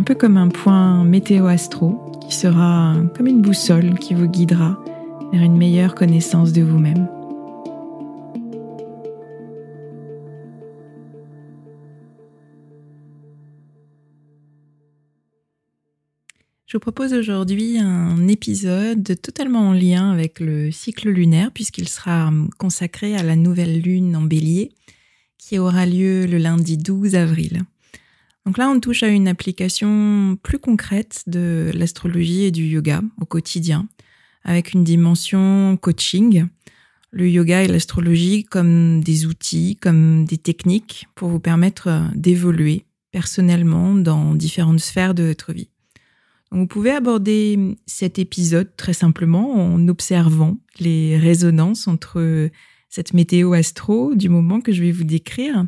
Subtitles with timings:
[0.00, 4.82] un peu comme un point météo-astro qui sera comme une boussole qui vous guidera
[5.30, 7.06] vers une meilleure connaissance de vous-même.
[16.64, 22.32] Je vous propose aujourd'hui un épisode totalement en lien avec le cycle lunaire puisqu'il sera
[22.56, 24.72] consacré à la nouvelle lune en bélier
[25.36, 27.64] qui aura lieu le lundi 12 avril.
[28.46, 33.26] Donc là, on touche à une application plus concrète de l'astrologie et du yoga au
[33.26, 33.86] quotidien,
[34.44, 36.46] avec une dimension coaching.
[37.12, 43.94] Le yoga et l'astrologie comme des outils, comme des techniques pour vous permettre d'évoluer personnellement
[43.94, 45.68] dans différentes sphères de votre vie.
[46.52, 52.48] vous pouvez aborder cet épisode très simplement en observant les résonances entre
[52.88, 55.66] cette météo astro du moment que je vais vous décrire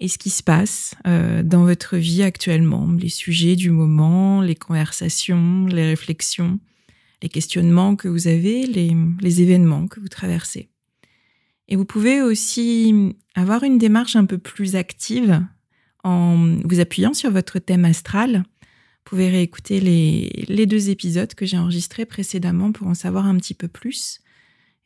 [0.00, 4.54] et ce qui se passe euh, dans votre vie actuellement, les sujets du moment, les
[4.54, 6.60] conversations, les réflexions,
[7.22, 10.68] les questionnements que vous avez, les, les événements que vous traversez.
[11.66, 15.44] Et vous pouvez aussi avoir une démarche un peu plus active
[16.04, 18.44] en vous appuyant sur votre thème astral.
[18.46, 23.36] Vous pouvez réécouter les, les deux épisodes que j'ai enregistrés précédemment pour en savoir un
[23.36, 24.20] petit peu plus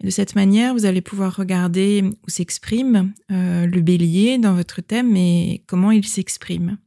[0.03, 5.17] de cette manière, vous allez pouvoir regarder où s'exprime euh, le bélier dans votre thème
[5.17, 6.79] et comment il s'exprime.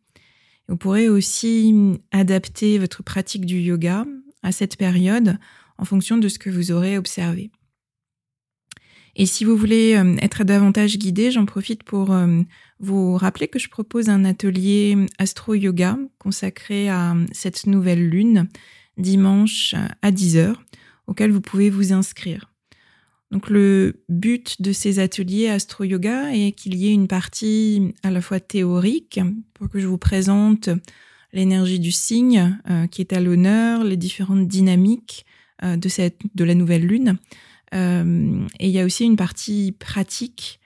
[0.68, 1.74] Vous pourrez aussi
[2.12, 4.06] adapter votre pratique du yoga
[4.44, 5.38] à cette période
[5.78, 7.52] en fonction de ce que vous aurez observé.
[9.16, 12.42] Et si vous voulez euh, être davantage guidé, j'en profite pour euh,
[12.82, 18.50] vous rappeler que je propose un atelier astro-yoga consacré à cette nouvelle lune
[18.98, 20.56] dimanche à 10h
[21.08, 22.52] auquel vous pouvez vous inscrire.
[23.32, 28.22] Donc le but de ces ateliers astro-yoga est qu'il y ait une partie à la
[28.22, 29.20] fois théorique
[29.54, 30.70] pour que je vous présente
[31.36, 35.26] l'énergie du signe euh, qui est à l'honneur, les différentes dynamiques
[35.64, 37.18] euh, de, cette, de la nouvelle lune.
[37.74, 40.60] Euh, et il y a aussi une partie pratique,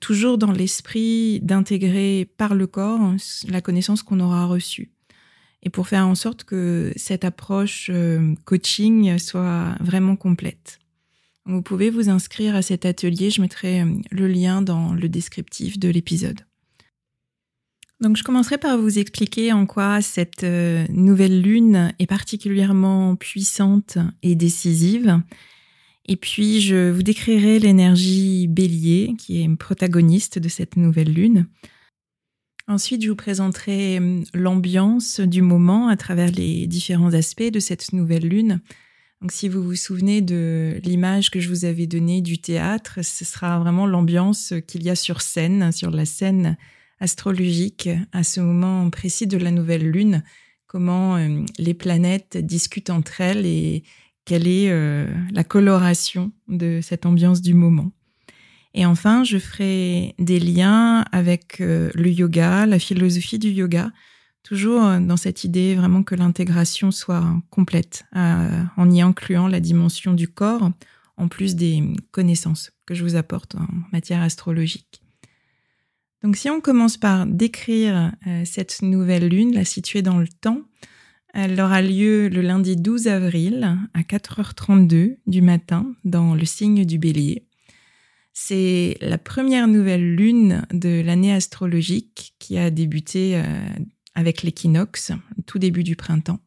[0.00, 3.12] toujours dans l'esprit d'intégrer par le corps
[3.46, 4.90] la connaissance qu'on aura reçue.
[5.62, 7.90] Et pour faire en sorte que cette approche
[8.46, 10.79] coaching soit vraiment complète.
[11.50, 15.80] Vous pouvez vous inscrire à cet atelier, je mettrai euh, le lien dans le descriptif
[15.80, 16.42] de l'épisode.
[18.00, 23.98] Donc je commencerai par vous expliquer en quoi cette euh, nouvelle lune est particulièrement puissante
[24.22, 25.20] et décisive.
[26.06, 31.48] Et puis je vous décrirai l'énergie bélier qui est protagoniste de cette nouvelle lune.
[32.68, 37.92] Ensuite, je vous présenterai euh, l'ambiance du moment à travers les différents aspects de cette
[37.92, 38.60] nouvelle lune
[39.20, 43.26] donc, si vous vous souvenez de l'image que je vous avais donnée du théâtre, ce
[43.26, 46.56] sera vraiment l'ambiance qu'il y a sur scène, sur la scène
[47.00, 50.22] astrologique à ce moment précis de la nouvelle lune,
[50.66, 53.84] comment euh, les planètes discutent entre elles et
[54.24, 54.70] quelle est
[55.32, 57.90] la coloration de cette ambiance du moment.
[58.74, 63.90] Et enfin, je ferai des liens avec le yoga, la philosophie du yoga,
[64.42, 70.28] toujours dans cette idée vraiment que l'intégration soit complète, en y incluant la dimension du
[70.28, 70.70] corps,
[71.16, 75.02] en plus des connaissances que je vous apporte en matière astrologique.
[76.22, 80.62] Donc si on commence par décrire euh, cette nouvelle lune, la situer dans le temps,
[81.32, 86.98] elle aura lieu le lundi 12 avril à 4h32 du matin dans le signe du
[86.98, 87.46] bélier.
[88.32, 93.42] C'est la première nouvelle lune de l'année astrologique qui a débuté euh,
[94.14, 95.12] avec l'équinoxe,
[95.46, 96.40] tout début du printemps.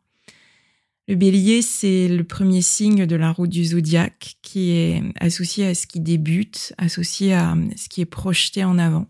[1.08, 5.76] Le bélier, c'est le premier signe de la route du zodiaque qui est associé à
[5.76, 9.08] ce qui débute, associé à ce qui est projeté en avant.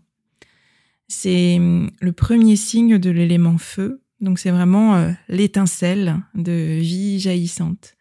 [1.06, 7.20] C'est hum, le premier signe de l'élément feu, donc c'est vraiment euh, l'étincelle de vie
[7.20, 7.94] jaillissante.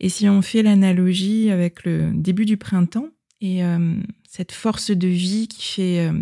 [0.00, 3.08] Et si on fait l'analogie avec le début du printemps
[3.40, 3.94] et euh,
[4.28, 6.12] cette force de vie qui fait euh,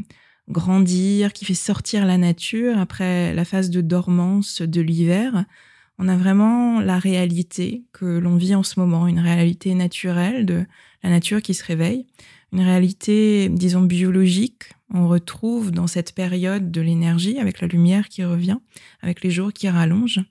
[0.53, 5.45] grandir, qui fait sortir la nature après la phase de dormance de l'hiver,
[5.99, 10.65] on a vraiment la réalité que l'on vit en ce moment, une réalité naturelle de
[11.03, 12.07] la nature qui se réveille,
[12.53, 14.65] une réalité, disons, biologique.
[14.93, 18.59] On retrouve dans cette période de l'énergie avec la lumière qui revient,
[19.01, 20.25] avec les jours qui rallongent.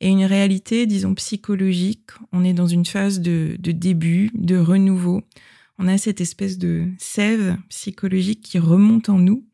[0.00, 2.10] Et une réalité, disons, psychologique.
[2.32, 5.22] On est dans une phase de, de début, de renouveau.
[5.78, 9.44] On a cette espèce de sève psychologique qui remonte en nous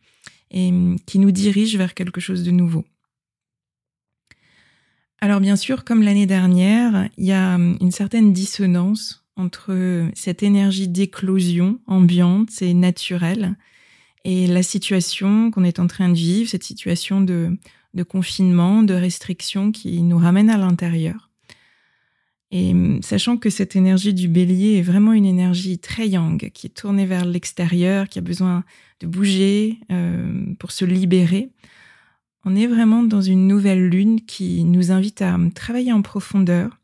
[0.55, 0.73] et
[1.05, 2.85] qui nous dirige vers quelque chose de nouveau.
[5.21, 10.43] Alors bien sûr, comme l'année dernière, il y a hum, une certaine dissonance entre cette
[10.43, 13.56] énergie d'éclosion ambiante et naturelle
[14.25, 17.59] et la situation qu'on est en train de vivre, cette situation de,
[18.09, 21.31] confinement, de restriction qui nous ramène à l'intérieur.
[22.56, 26.69] Et hum, sachant que cette énergie du bélier est vraiment une énergie très yang, qui
[26.69, 28.62] est tournée vers l'extérieur, qui a besoin
[29.01, 31.51] de bouger euh, pour se libérer,
[32.45, 36.79] on est vraiment dans une nouvelle lune qui nous invite à travailler en profondeur,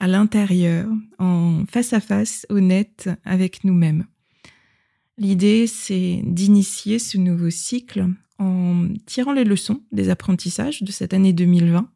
[0.00, 0.88] à l'intérieur,
[1.18, 4.06] en face à face, honnête avec nous-mêmes.
[5.18, 8.06] L'idée, c'est d'initier ce nouveau cycle
[8.38, 11.86] en tirant les leçons des apprentissages de cette année 2020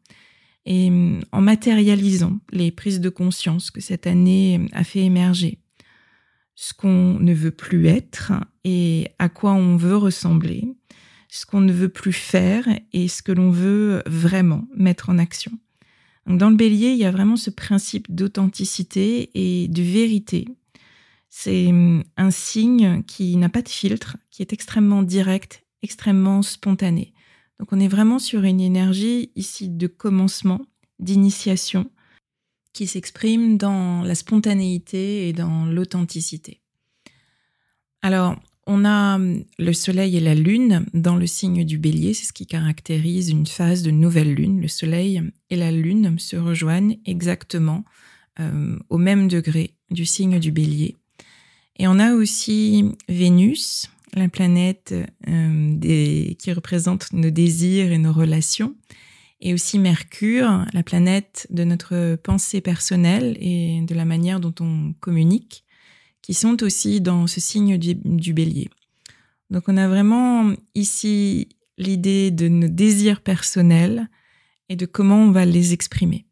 [0.67, 0.91] et
[1.31, 5.59] en matérialisant les prises de conscience que cette année a fait émerger.
[6.55, 8.33] Ce qu'on ne veut plus être
[8.65, 10.67] et à quoi on veut ressembler,
[11.29, 15.51] ce qu'on ne veut plus faire et ce que l'on veut vraiment mettre en action.
[16.25, 20.49] dans le bélier, il y a vraiment ce principe d'authenticité et de vérité.
[21.29, 27.13] C'est hum, un signe qui n'a pas de filtre, qui est extrêmement direct, extrêmement spontané.
[27.59, 30.61] Donc on est vraiment sur une énergie ici de commencement,
[30.99, 31.89] d'initiation,
[32.73, 36.61] qui s'exprime dans la spontanéité et dans l'authenticité.
[38.03, 38.35] Alors,
[38.67, 42.33] on a hum, le Soleil et la Lune dans le signe du bélier, c'est ce
[42.33, 44.61] qui caractérise une phase de nouvelle Lune.
[44.61, 47.83] Le Soleil et la Lune se rejoignent exactement
[48.39, 50.95] euh, au même degré du signe du bélier.
[51.77, 54.93] Et on a aussi Vénus, la planète
[55.27, 58.75] euh, qui représente nos désirs et nos relations,
[59.39, 64.93] et aussi Mercure, la planète de notre pensée personnelle et de la manière dont on
[64.99, 65.63] communique
[66.21, 68.69] qui sont aussi dans ce signe du, bélier.
[69.49, 74.09] Donc on a vraiment ici l'idée de nos désirs personnels
[74.67, 76.25] et de comment on va les exprimer.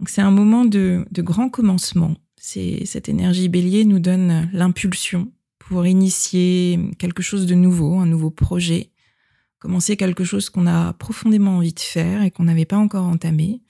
[0.00, 2.16] Donc c'est un moment de, de grand commencement.
[2.36, 5.30] C'est cette énergie bélier nous donne l'impulsion
[5.68, 8.90] pour initier quelque chose de nouveau, un nouveau projet,
[9.58, 13.60] commencer quelque chose qu'on a profondément envie de faire et qu'on n'avait pas encore entamé,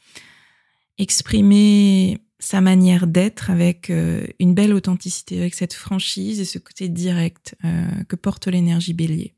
[0.99, 6.88] exprimer sa manière d'être avec euh, une belle authenticité, avec cette franchise et ce côté
[6.88, 9.35] direct euh, que porte l'énergie bélier.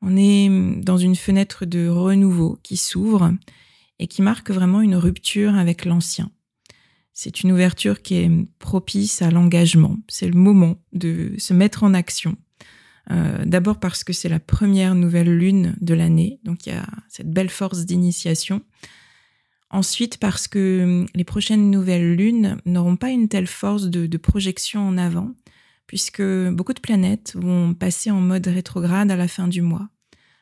[0.00, 0.48] On est
[0.82, 3.34] dans une fenêtre de renouveau qui s'ouvre
[3.98, 6.30] et qui marque vraiment une rupture avec l'ancien.
[7.20, 9.96] C'est une ouverture qui est propice à l'engagement.
[10.06, 12.36] C'est le moment de se mettre en action.
[13.10, 16.86] Euh, D'abord parce que c'est la première nouvelle lune de l'année, donc il y a
[17.08, 18.62] cette belle force d'initiation.
[19.70, 24.86] Ensuite, parce que hum, les prochaines nouvelles lunes n'auront pas une telle force de, projection
[24.86, 25.34] en avant,
[25.88, 29.88] puisque beaucoup de planètes vont passer en mode rétrograde à la fin du mois.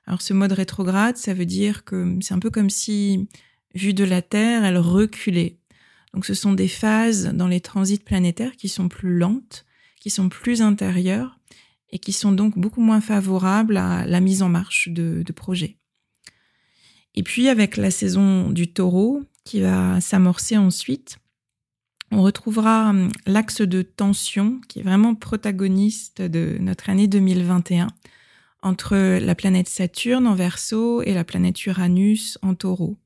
[0.05, 3.31] Alors ce mode rétrograde, ça veut dire que hum, c'est un peu comme si,
[3.75, 5.57] vu de la Terre, elle reculait.
[6.17, 9.67] Donc ce sont des phases dans les transits planétaires qui sont plus lentes,
[10.01, 11.39] qui sont plus intérieures
[11.91, 15.77] et qui sont donc beaucoup moins favorables à la mise en marche de projets.
[17.15, 21.19] Et puis avec la saison du taureau qui va s'amorcer ensuite,
[22.11, 27.89] on retrouvera hum, l'axe de tension qui est vraiment protagoniste de notre année 2021
[28.63, 32.97] entre la planète Saturne en verso et la planète Uranus en taureau.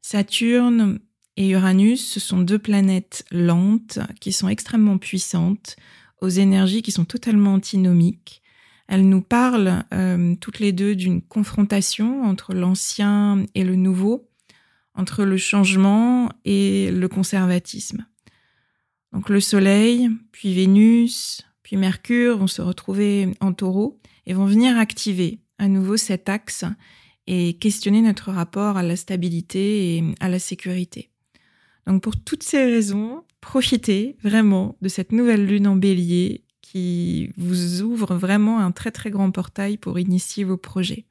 [0.00, 1.00] Saturne
[1.36, 5.76] et Uranus, ce sont deux planètes lentes qui sont extrêmement puissantes,
[6.20, 8.42] aux énergies qui sont totalement antinomiques.
[8.86, 14.28] Elles nous parlent euh, toutes les deux d'une confrontation entre l'ancien et le nouveau,
[14.94, 18.06] entre le changement et le conservatisme.
[19.12, 24.78] Donc le Soleil, puis Vénus, puis Mercure vont se retrouver en taureau et vont venir
[24.78, 26.64] activer à nouveau cet axe
[27.26, 31.10] et questionner notre rapport à la stabilité et à la sécurité.
[31.86, 37.82] Donc pour toutes ces raisons, profitez vraiment de cette nouvelle lune en bélier qui vous
[37.82, 41.04] ouvre vraiment un très très grand portail pour initier vos projets.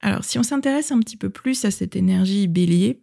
[0.00, 3.00] Alors si on s'intéresse un petit peu plus à cette énergie bélier,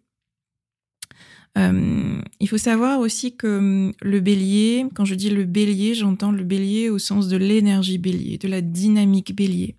[1.58, 6.44] euh, il faut savoir aussi que le bélier, quand je dis le bélier, j'entends le
[6.44, 9.78] bélier au sens de l'énergie bélier, de la dynamique bélier.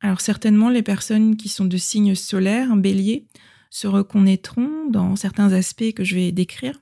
[0.00, 3.26] Alors certainement les personnes qui sont de signe solaire, bélier,
[3.76, 6.80] se reconnaîtront dans certains aspects que je vais décrire,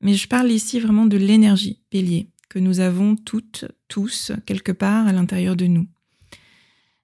[0.00, 5.06] mais je parle ici vraiment de l'énergie bélier que nous avons toutes, tous, quelque part
[5.06, 5.86] à l'intérieur de nous.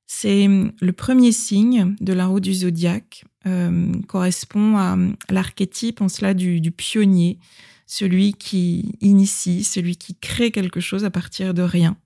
[0.08, 6.34] C'est le premier signe de la roue du zodiaque, euh, correspond à, l'archétype en cela
[6.34, 7.38] du, du, pionnier,
[7.86, 11.96] celui qui initie, celui qui crée quelque chose à partir de rien.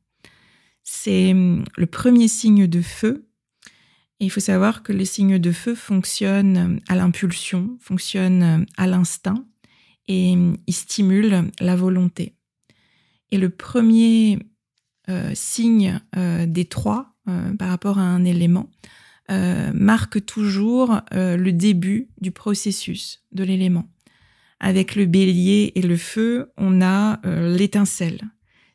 [0.83, 3.27] C'est le premier signe de feu
[4.21, 9.45] il faut savoir que les signes de feu fonctionnent à l'impulsion, fonctionnent à l'instinct
[10.07, 10.35] et
[10.67, 12.35] ils stimulent la volonté.
[13.31, 14.39] Et le premier
[15.09, 18.71] euh, signe euh, des trois euh, par rapport à un élément
[19.73, 23.89] marque toujours le début du processus de l'élément.
[24.61, 28.21] Avec le bélier et le feu, on a l'étincelle.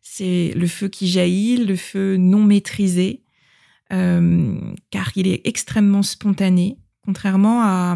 [0.01, 3.28] C'est le feu qui jaillit, le feu non maîtrisé, euh,
[3.89, 7.95] car il est extrêmement spontané, contrairement à,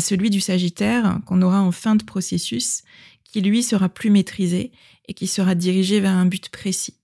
[0.00, 2.82] celui du Sagittaire qu'on aura en fin de processus,
[3.24, 4.70] qui lui sera plus maîtrisé
[5.08, 6.94] et qui sera dirigé vers un but précis.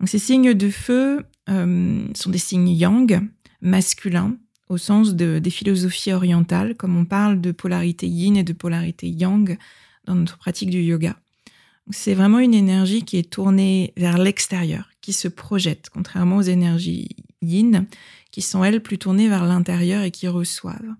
[0.00, 3.28] Donc ces signes de feu euh, sont des signes yang,
[3.60, 4.36] masculins,
[4.68, 9.08] au sens de, des philosophies orientales, comme on parle de polarité yin et de polarité
[9.08, 9.56] yang
[10.04, 11.16] dans notre pratique du yoga.
[11.90, 17.86] C'est vraiment une énergie qui est tournée vers l'extérieur, se projette, contrairement aux énergies yin,
[18.30, 20.94] qui sont elles plus tournées vers l'intérieur et qui reçoivent.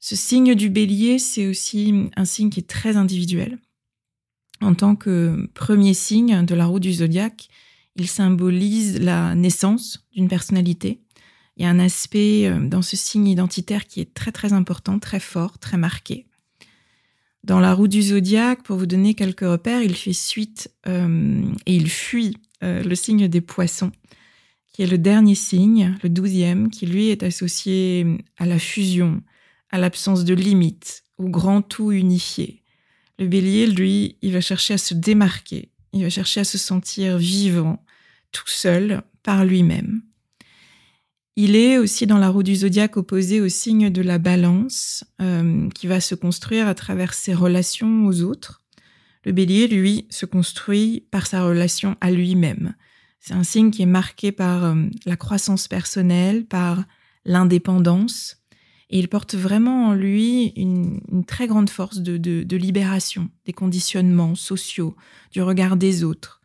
[0.00, 3.58] Ce signe du bélier, c'est aussi un signe qui est très individuel.
[4.60, 7.48] En tant que premier signe de la roue du zodiaque,
[7.96, 11.00] il symbolise la naissance d'une personnalité.
[11.56, 14.98] Il y a un aspect euh, dans ce signe identitaire qui est très très important,
[14.98, 16.26] très fort, très marqué.
[17.44, 21.76] Dans la roue du zodiaque, pour vous donner quelques repères, il fait suite euh, et
[21.76, 23.92] il fuit euh, le signe des poissons
[24.74, 29.22] qui est le dernier signe, le douzième, qui lui est associé à la fusion,
[29.70, 32.64] à l'absence de limites, au grand tout unifié.
[33.20, 37.18] Le bélier, lui, il va chercher à se démarquer, il va chercher à se sentir
[37.18, 37.84] vivant,
[38.32, 40.02] tout seul, par lui-même.
[41.36, 45.68] Il est aussi dans la roue du zodiaque opposé au signe de la balance, euh,
[45.70, 48.63] qui va se construire à travers ses relations aux autres.
[49.24, 52.74] Le bélier, lui, se construit par sa relation à lui-même.
[53.20, 54.74] C'est un signe qui est marqué par euh,
[55.06, 56.84] la croissance personnelle, par
[57.24, 58.44] l'indépendance,
[58.90, 64.94] et il porte vraiment en lui une, très grande force de, libération des conditionnements sociaux,
[65.32, 66.40] du regard des autres.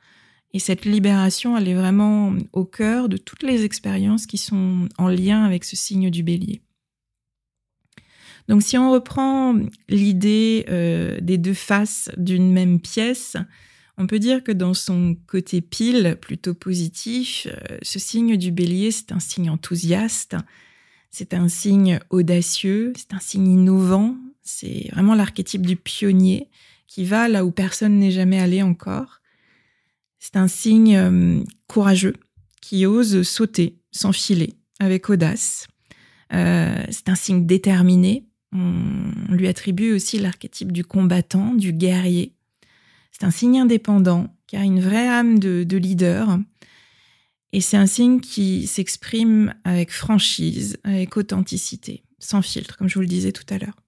[0.53, 5.09] Et cette libération, elle est vraiment au cœur de toutes les expériences qui sont en
[5.09, 6.62] lien avec ce signe du bélier.
[8.50, 9.56] Donc si on reprend
[9.89, 13.38] l'idée euh, des deux faces d'une même pièce,
[13.96, 18.89] on peut dire que dans son côté pile, plutôt positif, euh, ce signe du bélier,
[18.89, 20.36] c'est un signe enthousiaste,
[21.12, 26.50] c'est un signe audacieux, c'est un signe innovant, c'est vraiment l'archétype du pionnier
[26.88, 29.22] qui va là où personne n'est jamais allé encore.
[30.18, 32.15] C'est un signe euh, courageux
[32.62, 35.68] qui ose sauter, s'enfiler avec audace.
[36.32, 38.28] C'est un signe déterminé.
[38.51, 42.34] On lui attribue aussi l'archétype du combattant, du guerrier.
[43.12, 46.39] C'est un signe indépendant qui a une vraie âme de, leader.
[47.51, 53.01] Et c'est un signe qui s'exprime avec franchise, avec authenticité, sans filtre, comme je vous
[53.01, 53.79] le disais tout à l'heure.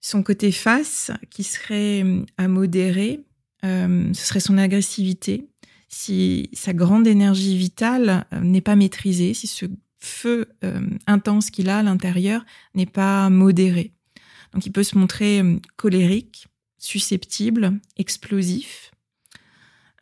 [0.00, 2.04] Son côté face, qui serait
[2.38, 3.20] à modérer,
[3.64, 5.48] euh, ce serait son agressivité.
[5.88, 9.66] Si sa grande énergie vitale euh, n'est pas maîtrisée, si ce
[10.00, 10.46] feu
[11.06, 13.92] intense qu'il a à l'intérieur n'est pas modéré.
[14.52, 15.42] Donc il peut se montrer
[15.76, 18.90] colérique, susceptible, explosif.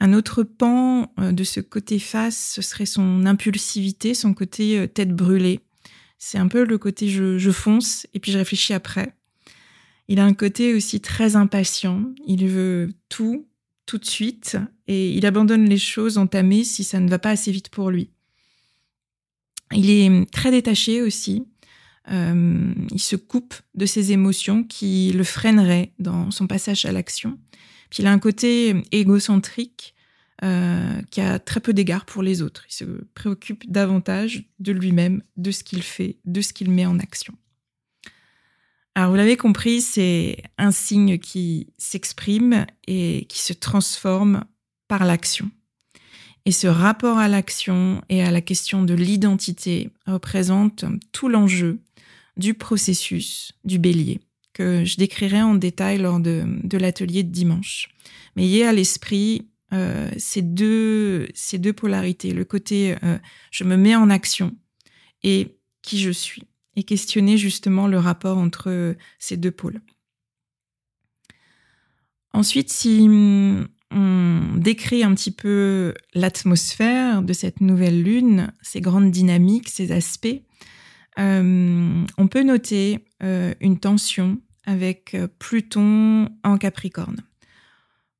[0.00, 4.86] Un autre pan euh, de ce côté face, ce serait son impulsivité, son côté euh,
[4.86, 5.60] tête brûlée.
[6.18, 9.14] C'est un peu le côté je, fonce et puis je réfléchis après.
[10.08, 12.02] Il a un côté aussi très impatient.
[12.26, 13.46] Il veut tout,
[13.86, 17.52] tout de suite, et il abandonne les choses entamées si ça ne va pas assez
[17.52, 18.10] vite pour lui.
[19.72, 21.46] Il est très détaché aussi.
[22.10, 27.38] Euh, il se coupe de ses émotions qui le freineraient dans son passage à l'action.
[27.90, 29.94] Puis il a un côté égocentrique
[30.44, 32.64] euh, qui a très peu d'égard pour les autres.
[32.68, 32.84] Il se
[33.14, 37.34] préoccupe davantage de lui-même, de ce qu'il fait, de ce qu'il met en action.
[38.94, 44.44] Alors vous l'avez compris, c'est un signe qui s'exprime et qui se transforme
[44.88, 45.50] par l'action.
[46.48, 51.78] Et ce rapport à l'action et à la question de l'identité représente tout l'enjeu
[52.38, 54.20] du processus du bélier,
[54.54, 56.46] que je décrirai en détail lors de,
[56.78, 57.90] l'atelier de dimanche.
[58.34, 63.18] Mais ayez à l'esprit euh, ces, deux, ces deux polarités, le côté euh,
[63.50, 64.56] je me mets en action
[65.22, 66.44] et qui je suis,
[66.76, 69.82] et questionner justement le rapport entre ces deux pôles.
[72.32, 73.06] Ensuite, si
[73.90, 80.42] on décrit un petit peu l'atmosphère de cette nouvelle lune, ses grandes dynamiques, ses aspects,
[81.18, 87.22] euh, on peut noter euh, une tension avec euh, Pluton en Capricorne.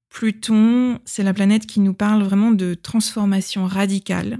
[0.09, 4.39] Pluton, c'est la planète qui nous parle vraiment de transformation radicale.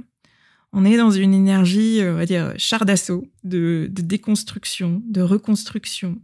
[0.73, 6.19] On est dans une énergie, on va dire, char d'assaut, de, déconstruction, de reconstruction,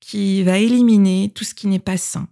[0.00, 2.28] qui va éliminer tout ce qui n'est pas sain.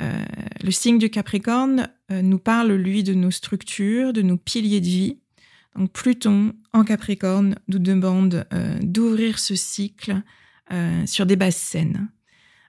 [0.00, 5.18] Le signe du Capricorne nous parle, lui, de nos structures, de nos piliers de vie,
[5.76, 10.22] donc Pluton en Capricorne nous demande euh, d'ouvrir ce cycle
[10.72, 12.08] euh, sur des bases saines.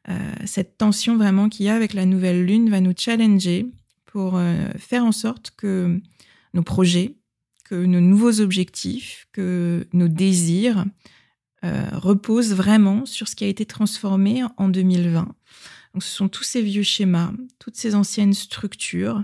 [0.09, 3.67] Euh, cette tension vraiment qu'il y a avec la nouvelle lune va nous challenger
[4.05, 4.37] pour
[4.77, 6.01] faire en sorte que
[6.53, 7.15] nos projets,
[7.63, 10.83] que nos nouveaux objectifs, que nos désirs
[11.63, 15.33] reposent vraiment sur ce qui a été transformé en 2020.
[15.93, 19.23] Donc, ce sont tous ces vieux schémas, toutes ces anciennes structures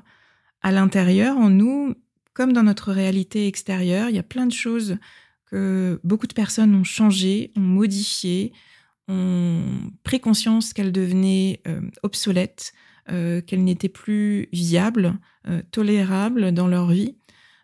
[0.62, 1.96] à l'intérieur en nous,
[2.34, 4.98] comme dans notre réalité extérieure, il y a plein de choses
[5.46, 8.54] que beaucoup de personnes ont changé, ont modifié,
[9.08, 9.64] ont
[10.04, 12.74] pris conscience qu'elles devenaient euh, obsolètes,
[13.10, 17.16] euh, qu'elles n'étaient plus viables, euh, tolérables dans leur vie.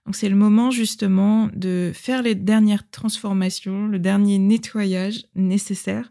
[0.06, 6.10] Donc c'est le moment justement de faire les dernières transformations, le dernier nettoyage nécessaire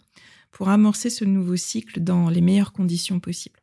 [0.53, 3.59] pour amorcer ce nouveau cycle dans les meilleures conditions possibles.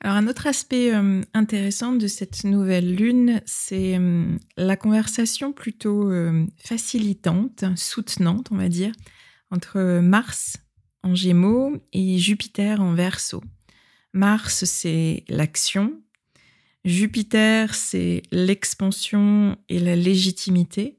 [0.00, 6.10] Alors un autre aspect euh, intéressant de cette nouvelle lune, c'est euh, la conversation plutôt
[6.10, 8.92] euh, facilitante, soutenante, on va dire,
[9.50, 10.58] entre Mars
[11.02, 13.42] en Gémeaux et Jupiter en Verseau.
[14.12, 16.00] Mars, c'est l'action.
[16.84, 20.98] Jupiter, c'est l'expansion et la légitimité.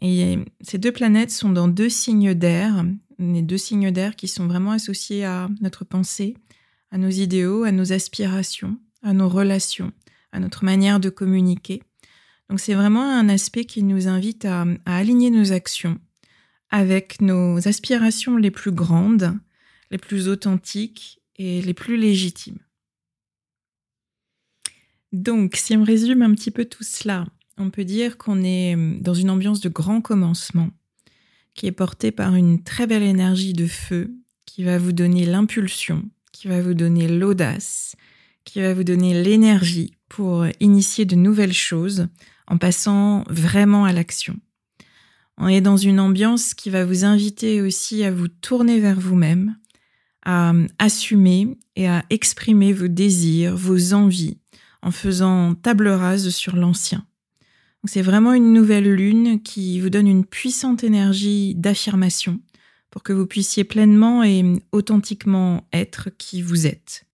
[0.00, 2.84] Et ces deux planètes sont dans deux signes d'air,
[3.18, 6.36] les deux signes d'air qui sont vraiment associés à notre pensée,
[6.90, 9.92] à nos idéaux, à nos aspirations, à nos relations,
[10.32, 11.82] à notre manière de communiquer.
[12.48, 15.98] Donc c'est vraiment un aspect qui nous invite à, aligner nos actions
[16.70, 19.38] avec nos aspirations les plus grandes,
[19.90, 22.58] les plus authentiques et les plus légitimes.
[25.12, 27.26] Donc, si on résume un petit peu tout cela,
[27.56, 30.68] on peut dire qu'on est dans une ambiance de grand commencement
[31.58, 34.14] qui est portée par une très belle énergie de feu
[34.46, 37.96] qui va vous donner l'impulsion, qui va vous donner l'audace,
[38.44, 42.06] qui va vous donner l'énergie pour initier de nouvelles choses
[42.46, 44.36] en passant vraiment à l'action.
[45.36, 49.56] On est dans une ambiance qui va vous inviter aussi à vous tourner vers vous-même,
[50.24, 54.38] à assumer et à exprimer vos désirs, vos envies,
[54.80, 57.04] en faisant table rase sur l'ancien.
[57.86, 62.40] C'est vraiment une nouvelle lune qui vous donne une puissante énergie d'affirmation,
[62.90, 67.04] pour que vous puissiez pleinement et authentiquement être qui vous êtes.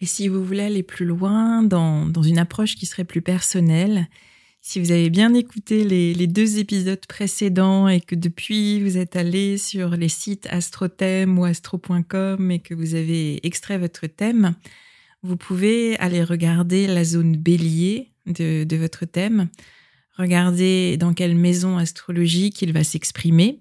[0.00, 4.08] Et si vous voulez aller plus loin dans, une approche qui serait plus personnelle,
[4.60, 9.56] si vous avez bien écouté les, deux épisodes précédents et que depuis vous êtes allé
[9.56, 14.54] sur les sites astrothème ou astro.com et que vous avez extrait votre thème,
[15.22, 19.48] vous pouvez aller regarder la zone bélier de, de votre thème,
[20.16, 23.60] regarder dans quelle maison astrologique il va s'exprimer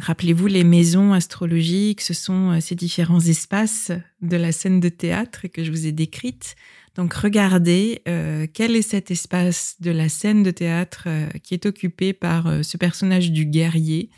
[0.00, 5.46] rappelez-vous, les maisons astrologiques, ce sont euh, ces différents espaces de la scène de théâtre
[5.48, 6.56] que je vous ai décrite.
[6.94, 11.66] Donc regardez euh, quel est cet espace de la scène de théâtre euh, qui est
[11.66, 14.10] occupé par ce personnage du guerrier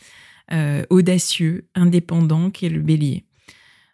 [0.88, 3.27] audacieux, indépendant, qui est le bélier.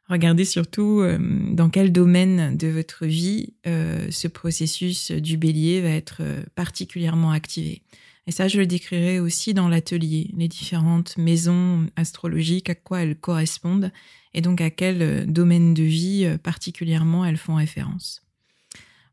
[0.08, 1.18] Regardez surtout euh,
[1.52, 7.30] dans quel domaine de votre vie euh, ce processus du bélier va être euh, particulièrement
[7.30, 7.82] activé.
[8.26, 13.16] Et ça, je le décrirai aussi dans l'atelier, les différentes maisons astrologiques, à quoi elles
[13.16, 13.92] correspondent
[14.34, 18.22] et donc à quel domaine de vie particulièrement elles font référence.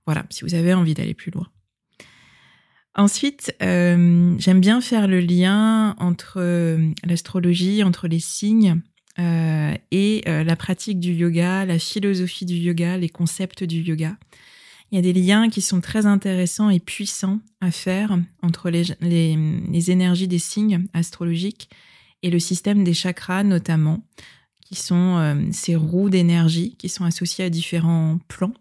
[0.06, 1.48] Voilà, si vous avez envie d'aller plus loin.
[2.96, 6.42] Ensuite, j'aime bien faire le lien entre
[7.04, 8.82] l'astrologie, entre les signes
[9.20, 14.16] euh, et euh, la pratique du yoga, la philosophie du yoga, les concepts du yoga.
[14.92, 18.84] Il y a des liens qui sont très intéressants et puissants à faire entre les,
[19.02, 21.70] les, énergies des signes astrologiques
[22.24, 24.06] et le système des chakras notamment,
[24.62, 28.54] qui sont euh, ces roues d'énergie qui sont associées à différents plans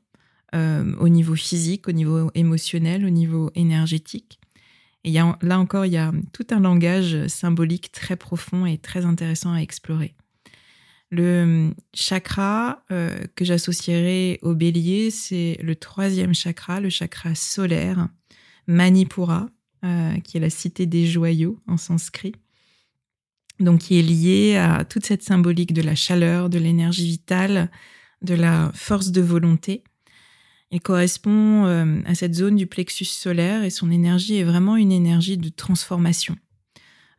[0.52, 4.40] au niveau physique, au niveau émotionnel, au niveau énergétique.
[5.04, 9.52] Et là encore, il y a tout un langage symbolique très profond et très intéressant
[9.52, 10.16] à explorer.
[11.10, 18.08] Le hum, chakra euh, que j'associerai au bélier, c'est le troisième chakra, le chakra solaire,
[18.66, 19.48] Manipura,
[19.84, 22.34] euh, qui est la cité des joyaux en sanskrit.
[23.58, 27.70] Donc, qui est lié à toute cette symbolique de la chaleur, de l'énergie vitale,
[28.22, 29.82] de la force de volonté.
[30.70, 34.92] Il correspond euh, à cette zone du plexus solaire et son énergie est vraiment une
[34.92, 36.36] énergie de transformation.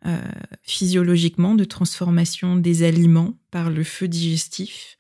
[0.08, 0.20] Euh,
[0.64, 4.98] physiologiquement de transformation des aliments par le feu digestif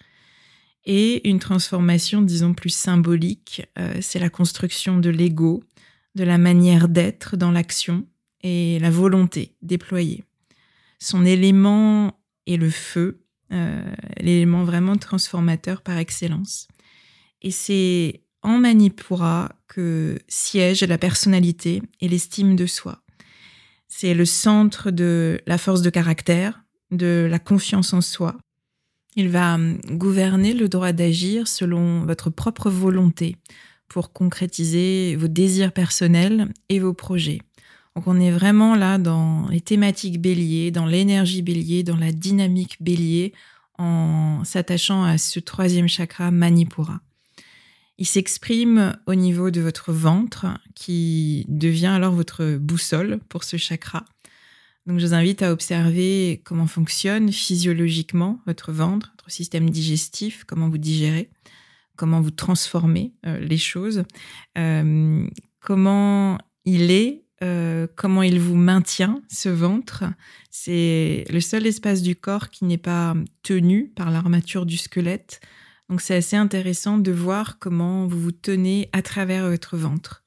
[0.86, 5.64] et une transformation, disons, plus symbolique, euh, c'est la construction de l'ego,
[6.14, 8.06] de la manière d'être dans l'action
[8.42, 10.24] et la volonté déployée.
[11.00, 13.82] Son élément est le feu, euh,
[14.20, 16.68] l'élément vraiment transformateur par excellence.
[17.42, 23.01] Et c'est en Manipura que siège la personnalité et l'estime de soi.
[23.94, 28.38] C'est le centre de la force de caractère, de la confiance en soi.
[29.18, 33.36] Il va hum, gouverner le droit d'agir selon votre propre volonté
[33.90, 37.42] pour concrétiser vos désirs personnels et vos projets.
[37.98, 42.78] Donc on est vraiment là dans les thématiques bélier, dans l'énergie bélier, dans la dynamique
[42.80, 43.34] bélier,
[43.78, 47.02] en s'attachant à ce troisième chakra Manipura.
[47.98, 54.06] Il s'exprime au niveau de votre ventre, qui devient alors votre boussole pour ce chakra.
[54.88, 60.70] Donc, je vous invite à observer comment fonctionne physiologiquement votre ventre, votre système digestif, comment
[60.70, 61.30] vous digérez,
[61.96, 64.04] comment vous transformez euh, les choses,
[64.58, 65.28] euh,
[65.60, 70.06] comment il est, euh, comment il vous maintient, ce ventre.
[70.50, 75.42] C'est le seul espace du corps qui n'est pas tenu par l'armature du squelette.
[75.92, 80.24] Donc c'est assez intéressant de voir comment vous vous tenez à travers votre ventre.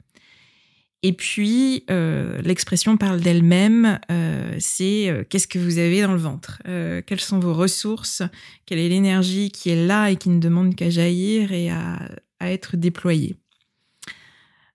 [1.02, 6.18] Et puis, euh, l'expression parle d'elle-même, euh, c'est euh, qu'est-ce que vous avez dans le
[6.18, 6.60] ventre
[7.06, 8.22] Quelles sont vos ressources
[8.66, 12.52] Quelle est l'énergie qui est là et qui ne demande qu'à jaillir et à, à,
[12.52, 13.34] être déployée?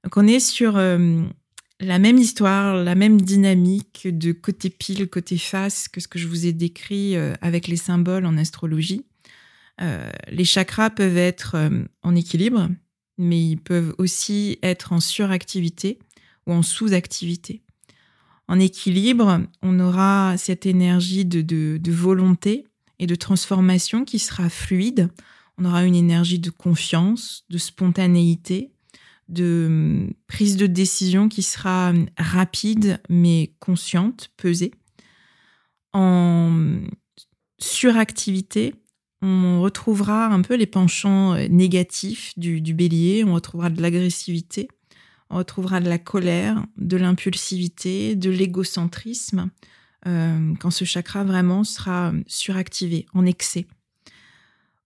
[0.03, 5.87] Donc on est sur la même histoire, la même dynamique de côté pile, côté face
[5.87, 9.05] que ce que je vous ai décrit avec les symboles en astrologie.
[9.81, 12.69] Euh, les chakras peuvent être euh, en équilibre,
[13.17, 15.99] mais ils peuvent aussi être en suractivité
[16.47, 17.61] ou en sous-activité.
[18.47, 22.65] En équilibre, on aura cette énergie de, volonté
[22.97, 25.09] et de transformation qui sera fluide.
[25.57, 28.71] On aura une énergie de confiance, de spontanéité,
[29.27, 34.71] de hum, prise de décision qui sera rapide mais consciente, pesée.
[35.93, 36.79] En
[37.59, 38.73] suractivité,
[39.21, 44.67] on retrouvera un peu les penchants euh, négatifs du, bélier, on retrouvera de l'agressivité,
[45.29, 49.49] on retrouvera de la colère, de l'impulsivité, de l'égocentrisme,
[50.07, 53.67] euh, quand ce chakra vraiment sera suractivé, en excès.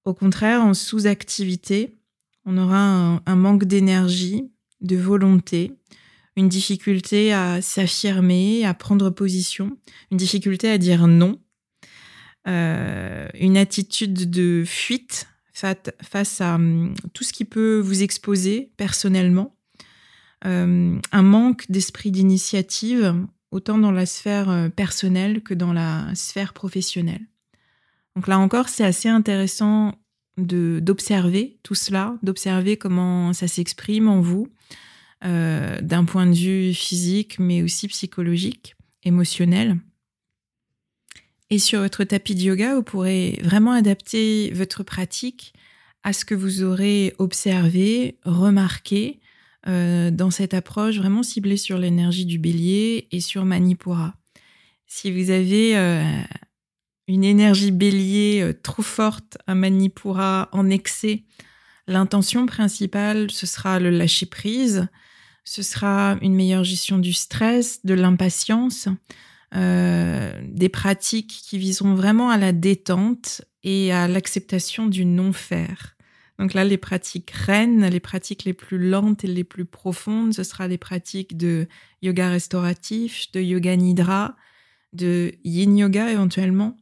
[0.05, 1.95] Au contraire, en sous-activité,
[2.45, 5.71] on aura un manque d'énergie, de volonté,
[6.35, 9.77] une difficulté à s'affirmer, à prendre position,
[10.11, 11.39] une difficulté à dire non,
[12.47, 19.55] euh, une attitude de fuite face à hum, tout ce qui peut vous exposer personnellement,
[20.45, 23.15] euh, un manque d'esprit d'initiative,
[23.51, 27.21] autant dans la sphère euh, personnelle que dans la sphère professionnelle.
[28.15, 29.95] Donc là encore, c'est assez intéressant
[30.37, 34.47] d'observer tout cela, d'observer comment ça s'exprime en vous,
[35.21, 39.77] d'un point de vue physique, mais aussi psychologique, émotionnel.
[41.53, 45.53] Et sur votre tapis de yoga, vous pourrez vraiment adapter votre pratique
[46.01, 49.19] à ce que vous aurez observé, remarqué
[49.67, 54.15] euh, dans cette approche vraiment ciblée sur l'énergie du bélier et sur Manipura.
[54.87, 56.03] Si vous avez euh,
[57.07, 61.21] une énergie bélier euh, trop forte, un manipura en excès,
[61.85, 64.87] l'intention principale, ce sera le lâcher prise,
[65.43, 68.87] ce sera une meilleure gestion du stress, de l'impatience,
[69.55, 75.95] euh, des pratiques qui viseront vraiment à la détente et à l'acceptation du non-faire.
[76.39, 80.43] Donc là, les pratiques reines, les pratiques les plus lentes et les plus profondes, ce
[80.43, 81.67] sera les pratiques de
[82.01, 84.35] yoga restauratif, de yoga nidra,
[84.93, 86.75] de yin yoga éventuellement,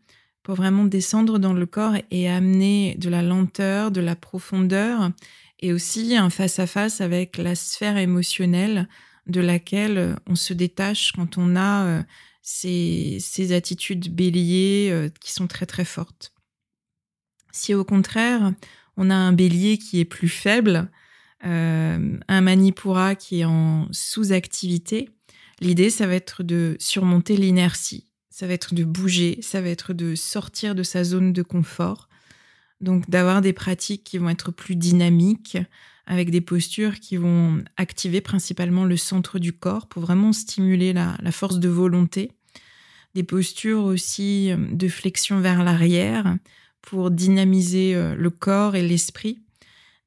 [0.44, 5.12] pour vraiment descendre dans le corps et amener de la lenteur, de la profondeur
[5.60, 8.88] et aussi un face-à-face avec la sphère émotionnelle
[9.28, 12.04] de laquelle on se détache quand on a euh,
[12.42, 16.34] ces, attitudes béliers euh, qui sont très très fortes.
[17.52, 18.54] Si au contraire,
[18.98, 20.90] on a un bélier qui est plus faible,
[21.46, 25.10] euh, un manipura qui est en sous-activité,
[25.60, 29.94] l'idée, ça va être de surmonter l'inertie, ça va être de bouger, ça va être
[29.94, 32.10] de sortir de sa zone de confort,
[32.80, 35.58] donc d'avoir des pratiques qui vont être plus dynamiques,
[36.06, 41.18] avec des postures qui vont activer principalement le centre du corps pour vraiment stimuler la,
[41.32, 42.32] force de volonté.
[43.14, 46.38] Des postures aussi de flexion vers l'arrière,
[46.82, 49.44] pour dynamiser euh, le corps et l'esprit.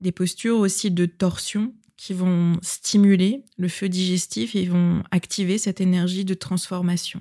[0.00, 5.80] Des postures aussi de torsion qui vont stimuler le feu digestif et vont activer cette
[5.80, 7.20] énergie de transformation.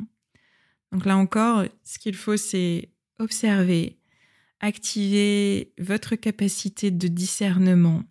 [0.92, 3.98] Donc là encore, ce qu'il faut, c'est observer,
[4.60, 8.04] activer votre capacité de discernement,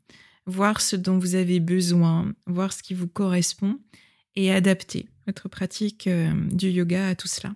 [0.47, 3.79] voir ce dont vous avez besoin, voir ce qui vous correspond
[4.35, 7.55] et adapter votre pratique euh, du yoga à tout cela.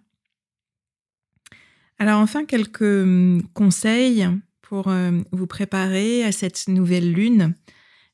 [1.99, 4.29] Alors enfin, quelques hum, conseils
[4.61, 7.55] pour euh, vous préparer à cette nouvelle lune.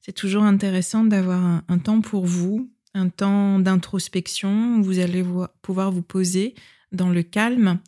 [0.01, 5.25] C'est toujours intéressant d'avoir un, temps pour vous, un temps d'introspection où vous allez
[5.63, 6.55] pouvoir vous poser
[6.91, 7.79] dans le calme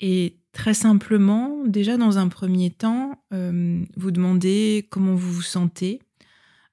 [0.00, 6.00] et très simplement, déjà dans un premier temps, euh, vous demander comment vous vous sentez,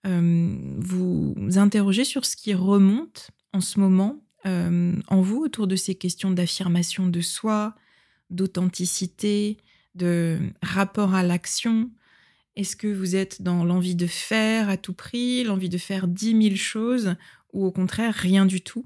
[0.05, 6.31] vous interroger sur ce qui remonte en ce moment en vous autour de ces questions
[6.31, 7.75] d'affirmation de soi,
[8.29, 9.57] d'authenticité,
[9.95, 11.91] de rapport à l'action
[12.55, 16.33] Est-ce que vous êtes dans l'envie de faire à tout prix, l'envie de faire dix
[16.33, 17.15] mille choses,
[17.53, 18.85] ou au contraire rien du tout?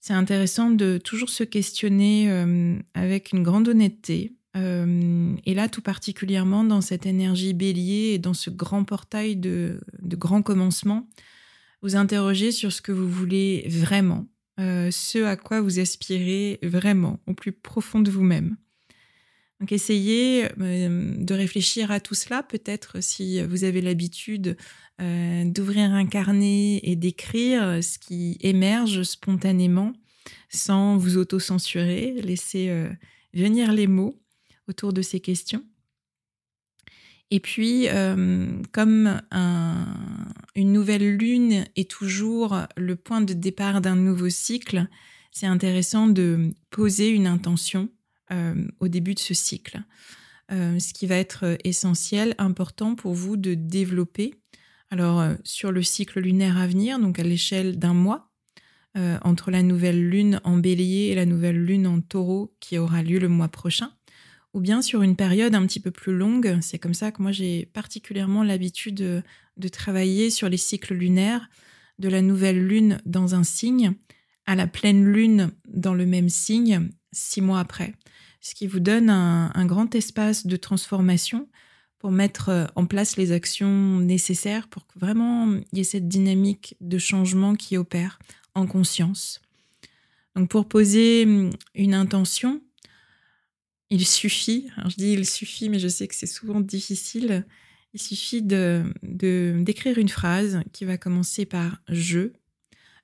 [0.00, 4.34] C'est intéressant de toujours se questionner euh, avec une grande honnêteté.
[4.56, 9.80] Euh, et là, tout particulièrement dans cette énergie bélier et dans ce grand portail de,
[10.00, 11.08] de grand commencement,
[11.82, 14.26] vous interroger sur ce que vous voulez vraiment,
[14.60, 18.56] euh, ce à quoi vous aspirez vraiment, au plus profond de vous-même.
[19.60, 24.56] Donc essayez euh, de réfléchir à tout cela, peut-être si vous avez l'habitude
[25.00, 29.92] d'ouvrir un carnet et d'écrire ce qui émerge spontanément
[30.50, 32.72] sans vous auto-censurer, laissez
[33.32, 34.23] venir les mots
[34.68, 35.64] autour de ces questions.
[37.30, 39.20] Et puis, euh, comme
[40.54, 44.86] une nouvelle lune est toujours le point de départ d'un nouveau cycle,
[45.32, 47.88] c'est intéressant de poser une intention
[48.30, 49.82] euh, au début de ce cycle.
[50.52, 54.34] Euh, ce qui va être essentiel, important pour vous de développer.
[54.90, 58.30] Alors, sur le cycle lunaire à venir, donc à l'échelle d'un mois,
[59.22, 63.18] entre la nouvelle lune en bélier et la nouvelle lune en taureau qui aura lieu
[63.18, 63.90] le mois prochain,
[64.54, 66.58] ou bien sur une période un petit peu plus longue.
[66.62, 71.48] C'est comme ça que moi j'ai particulièrement l'habitude de, travailler sur les cycles lunaires,
[71.98, 73.92] de la nouvelle lune dans un signe
[74.46, 77.94] à la pleine lune dans le même signe six mois après.
[78.40, 81.48] Ce qui vous donne un, grand espace de transformation
[81.98, 86.76] pour mettre en place les actions nécessaires pour que vraiment il y ait cette dynamique
[86.80, 88.18] de changement qui opère
[88.54, 89.40] en conscience.
[90.36, 91.22] Donc pour poser
[91.74, 92.60] une intention,
[93.94, 97.46] il suffit, je dis il suffit, mais je sais que c'est souvent difficile,
[97.92, 102.32] il suffit de, d'écrire une phrase qui va commencer par je,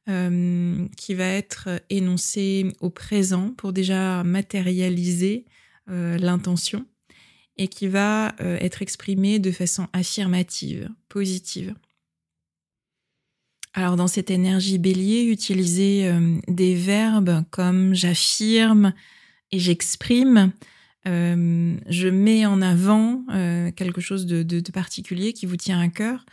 [0.09, 5.44] euh, qui va être énoncée au présent pour déjà matérialiser
[5.88, 6.85] euh, l'intention
[7.57, 11.72] et qui va euh, être exprimée de façon affirmative, positive.
[13.74, 16.12] Alors dans cette énergie bélier, utilisez
[16.48, 18.92] des verbes comme j'affirme
[19.53, 20.53] et j'exprime
[21.07, 26.27] euh, je mets en avant euh, quelque chose de, particulier qui vous tient à cœur.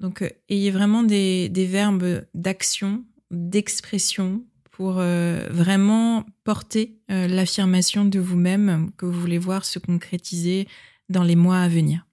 [0.00, 9.04] Donc, euh, ayez vraiment des, verbes d'action, d'expression pour vraiment porter l'affirmation de vous-même que
[9.04, 10.66] vous voulez voir se concrétiser
[11.10, 12.06] dans les mois à venir.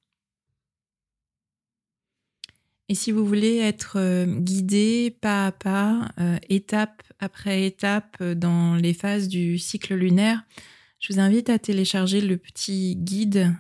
[2.90, 6.12] Et si vous voulez être guidé pas à pas,
[6.50, 10.44] étape après étape dans les phases du cycle lunaire,
[11.00, 13.56] je vous invite à télécharger le petit guide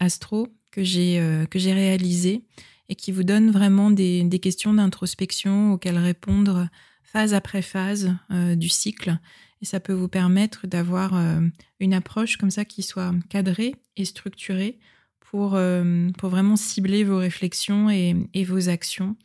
[0.00, 1.20] astro que j'ai
[1.54, 2.44] réalisé
[2.88, 6.68] et qui vous donne vraiment des, questions d'introspection auxquelles répondre
[7.02, 9.18] phase après phase du cycle.
[9.62, 11.14] Et ça peut vous permettre d'avoir
[11.80, 14.78] une approche comme ça qui soit cadrée et structurée
[15.20, 15.58] pour,
[16.18, 19.16] pour vraiment cibler vos réflexions et, vos actions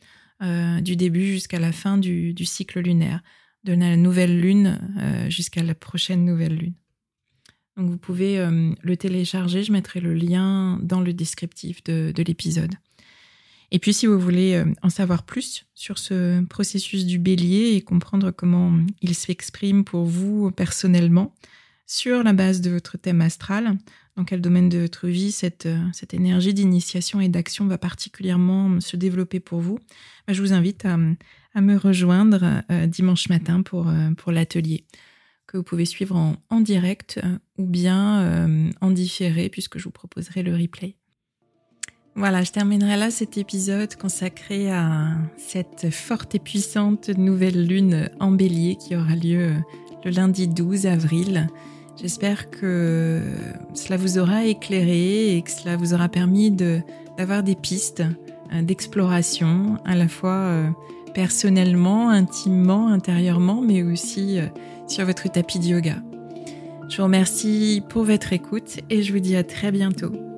[0.42, 3.22] euh, du début jusqu'à la fin du, cycle lunaire,
[3.64, 6.74] de la nouvelle lune euh, jusqu'à la prochaine nouvelle lune.
[7.80, 12.22] Donc vous pouvez euh, le télécharger, je mettrai le lien dans le descriptif de, de
[12.22, 12.74] l'épisode.
[13.72, 18.32] Et puis si vous voulez en savoir plus sur ce processus du bélier et comprendre
[18.32, 21.32] comment il s'exprime pour vous personnellement,
[21.90, 23.76] sur la base de votre thème astral,
[24.16, 28.96] dans quel domaine de votre vie cette, euh, énergie d'initiation et d'action va particulièrement se
[28.96, 29.80] développer pour vous,
[30.26, 34.84] bah, je vous invite à, me rejoindre euh, dimanche matin euh, pour l'atelier
[35.50, 36.16] que vous pouvez suivre
[36.50, 37.20] en, direct
[37.58, 40.94] ou bien en différé puisque je vous proposerai le replay.
[42.14, 48.30] Voilà, je terminerai là cet épisode consacré à cette forte et puissante nouvelle lune en
[48.30, 49.54] bélier qui aura lieu
[50.04, 51.48] le lundi 12 avril.
[52.00, 53.20] J'espère que
[53.74, 58.02] cela vous aura éclairé et que cela vous aura permis d'avoir des pistes
[58.52, 60.70] euh, d'exploration, à la fois euh,
[61.14, 64.46] personnellement, intimement, intérieurement, mais aussi euh,
[64.90, 65.96] sur votre tapis de yoga.
[66.88, 70.29] Je vous remercie pour votre écoute et je vous dis à très bientôt.